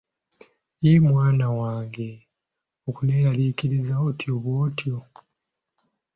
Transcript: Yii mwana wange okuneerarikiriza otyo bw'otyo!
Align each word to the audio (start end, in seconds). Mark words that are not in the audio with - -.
Yii 0.83 0.99
mwana 1.07 1.45
wange 1.59 2.09
okuneerarikiriza 2.89 3.93
otyo 4.07 4.33
bw'otyo! 4.43 4.97